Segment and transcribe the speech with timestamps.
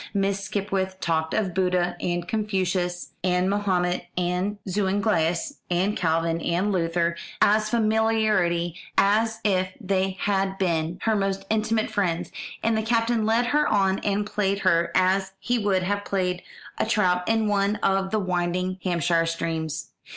[0.15, 7.15] Miss Skipwith talked of Buddha, and Confucius, and Mahomet, and Zuinglius, and Calvin, and Luther,
[7.39, 12.31] as familiarly as if they had been her most intimate friends;
[12.63, 16.41] and the Captain led her on and played her as he would have played
[16.79, 19.89] a trout in one of the winding Hampshire streams.